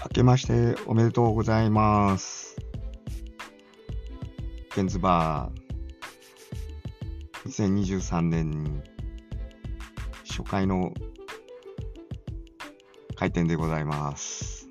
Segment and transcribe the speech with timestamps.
[0.00, 2.56] 明けましておめでとうございます。
[4.72, 8.84] ケンズバー2023年
[10.24, 10.94] 初回の
[13.16, 14.68] 開店でございます。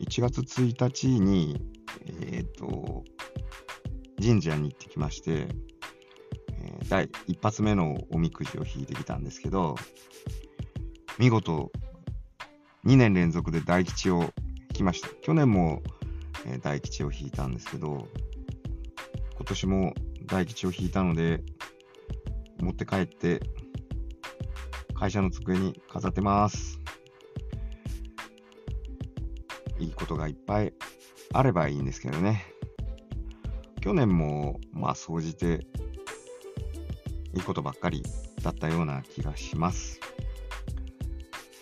[0.00, 1.62] 1月1日に、
[2.20, 3.02] えっ、と、
[4.20, 5.48] 神社に行ってきまして、
[6.90, 9.74] 第一発目のおみくじを引いてきたんですけど、
[11.18, 11.72] 見事
[12.84, 14.30] 2年連続で大吉を引
[14.74, 15.08] きました。
[15.22, 15.82] 去年も、
[16.46, 18.08] えー大吉を引いたんですけど、
[19.36, 19.94] 今年も
[20.26, 21.42] 大吉を引いたので、
[22.60, 23.40] 持って帰って、
[24.94, 26.80] 会社の机に飾ってます。
[29.78, 30.72] いいことがいっぱい
[31.32, 32.46] あればいいんですけどね。
[33.80, 35.66] 去年も、まあ、総じて、
[37.34, 38.02] いいことばっかり
[38.42, 40.00] だったような気がします。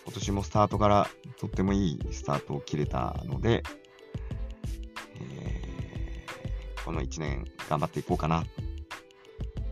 [0.07, 3.61] 今年もスタートからとってもいいスタートを切れたので、
[5.19, 5.67] えー
[6.87, 8.45] この1年頑張っていこうかなっ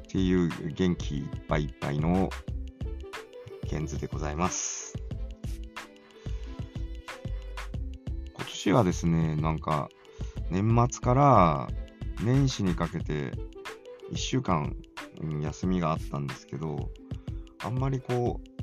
[0.09, 2.29] ていう元気いっぱいいっぱいの
[3.69, 4.97] ケンズでございます。
[8.33, 9.87] 今年はですね、なんか
[10.49, 11.69] 年末から
[12.21, 13.31] 年始にかけて
[14.11, 14.75] 1週間
[15.41, 16.89] 休みがあったんですけど、
[17.63, 18.54] あんまりこう、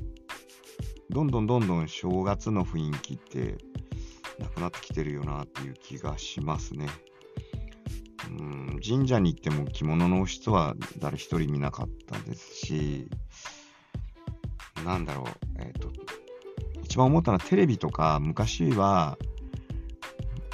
[1.13, 3.57] どんどんどんどん正月の雰囲気って
[4.39, 6.87] なくなってきてるよなっていう気がしますね。
[8.29, 13.07] うん神社に行っても着物の人は誰一人見なかったですし、
[14.83, 15.25] なんだろう、
[15.59, 15.91] えっ、と、
[16.83, 19.17] 一番思ったのはテレビとか昔は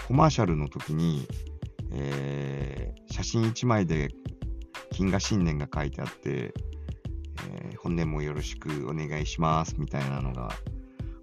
[0.08, 1.28] コマーシャルの時に、
[1.94, 2.80] えー
[3.20, 4.10] 写真1枚で
[4.92, 6.54] 金河新年が書いてあって、
[7.48, 10.50] えー本年もよろしくお願いしますみたいなのが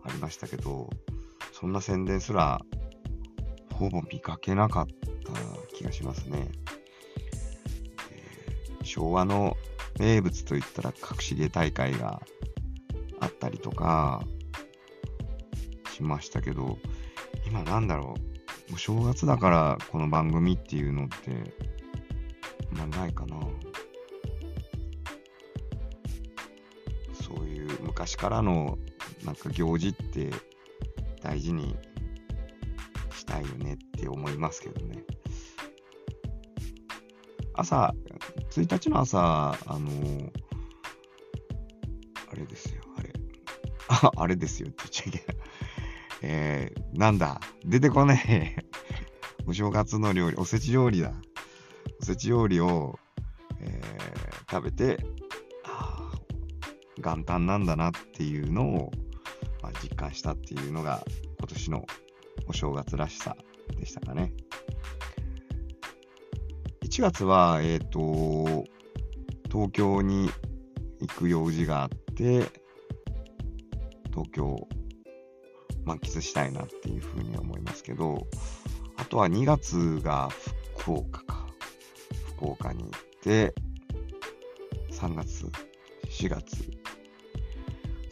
[0.03, 0.91] ありましたけど、
[1.53, 2.60] そんな宣伝すら
[3.75, 6.49] ほぼ見かけなかった気がしますね。
[8.12, 9.56] えー昭和の
[9.99, 12.22] 名物といったら隠し芸大会が
[13.21, 14.22] あったりとか
[15.93, 16.78] しましたけど、
[17.47, 18.15] 今なんだろ
[18.69, 21.55] う、もう正月だからこの番組っていうのって、
[22.71, 23.37] まあないかな。
[27.97, 28.77] 昔からの
[29.25, 30.31] なんか行事って
[31.23, 31.75] 大事に
[33.11, 35.03] したいよねって思いますけどね。
[37.55, 37.95] 朝、
[38.51, 39.19] 1日の朝、
[39.67, 40.31] あのー
[42.31, 43.15] あれですよ、あれ。
[43.89, 45.37] あ、あれですよって言っちゃいけない。
[46.21, 49.47] えー、なんだ、出てこねえ。
[49.47, 51.15] お正月の料理、おせち料理だ。
[52.03, 52.99] おせち料理を、
[53.61, 53.97] えー
[54.49, 54.99] 食べて、
[57.06, 58.91] 元旦なんだなっていうのを、
[59.62, 61.05] まあ、実感したっていうのが
[61.39, 61.87] 今年の
[62.49, 63.37] お正月らしさ
[63.78, 64.33] でしたかね。
[66.83, 68.65] 1月は、えっ、と、
[69.50, 70.31] 東京に
[71.00, 72.47] 行く用事があって、
[74.11, 74.69] 東京を
[75.84, 78.27] 満喫したいなっていうふうに思いますけど、
[78.97, 80.31] あとは2月が
[80.78, 81.47] 福岡か。
[82.37, 82.91] 福岡に行っ
[83.23, 83.55] て、
[84.91, 85.47] 3月、
[86.09, 86.71] 4月、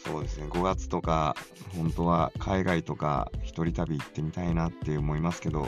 [0.04, 1.34] そうですね、5月とか、
[1.74, 5.66] 本当は海外とか一人旅行ってみたいなって思いますけど、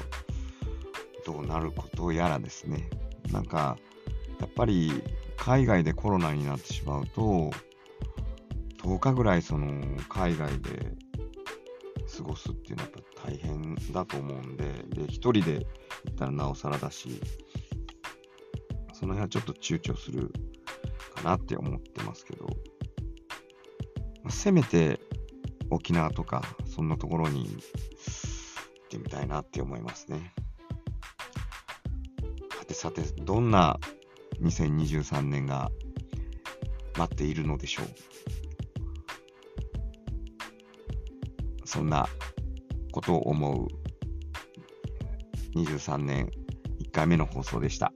[1.25, 2.91] どうなることやらですね。
[3.33, 3.79] なんか、
[4.39, 5.03] やっぱり
[5.37, 7.51] 海外でコロナになってしまうと、
[8.83, 10.93] 10日ぐらいその海外で
[12.17, 15.67] 過ごすっていうのはやっぱ大変だと思うんで、で、一人で
[16.05, 17.21] 行ったらなおさらだし、
[18.93, 20.33] その辺はちょっと躊躇する
[21.15, 22.47] かなって思ってますけど、
[24.31, 25.01] せめて
[25.71, 27.55] 沖縄とか、そんなところに行っ
[28.89, 30.33] てみたいなって思いますね。
[32.59, 33.79] さてさて、どんな
[34.43, 35.71] 2023年が
[36.97, 37.87] 待っているのでしょう？
[41.65, 42.09] そんな
[42.93, 43.67] ことを思う
[45.59, 46.31] 23年
[46.81, 47.93] 1回目の放送でした。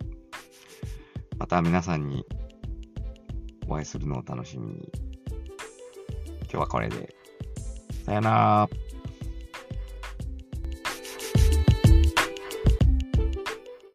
[1.38, 2.24] また皆さんに
[3.66, 4.92] お会いするのを楽しみに。
[6.50, 7.14] 今日はこれで。
[8.04, 8.68] さよなら。